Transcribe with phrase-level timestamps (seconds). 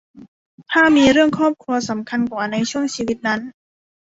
[0.71, 3.39] ถ้ามีเรื่องครอบครัวสำคัญกว่าในช่วงชีวิตนั้น